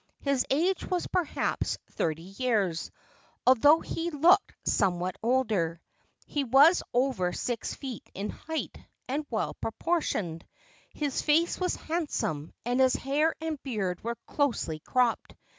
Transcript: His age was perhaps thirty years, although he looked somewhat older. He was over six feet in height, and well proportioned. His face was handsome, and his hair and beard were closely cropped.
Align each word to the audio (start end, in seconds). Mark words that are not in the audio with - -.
His 0.21 0.47
age 0.49 0.83
was 0.89 1.05
perhaps 1.05 1.77
thirty 1.91 2.23
years, 2.23 2.89
although 3.45 3.81
he 3.81 4.09
looked 4.09 4.55
somewhat 4.67 5.15
older. 5.21 5.79
He 6.25 6.43
was 6.43 6.81
over 6.91 7.31
six 7.33 7.75
feet 7.75 8.09
in 8.15 8.31
height, 8.31 8.79
and 9.07 9.27
well 9.29 9.53
proportioned. 9.53 10.43
His 10.91 11.21
face 11.21 11.59
was 11.59 11.75
handsome, 11.75 12.51
and 12.65 12.79
his 12.79 12.95
hair 12.95 13.35
and 13.41 13.61
beard 13.61 14.03
were 14.03 14.17
closely 14.25 14.79
cropped. 14.79 15.35